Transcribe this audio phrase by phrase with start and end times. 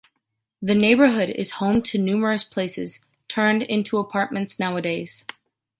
[0.63, 5.25] The neighborhood is home to numerous palaces, turned into apartments nowadays.